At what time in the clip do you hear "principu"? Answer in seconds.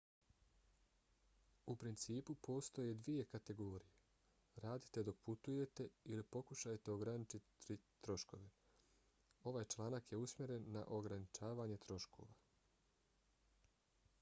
1.81-2.35